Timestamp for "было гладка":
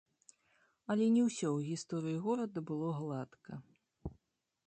2.69-3.51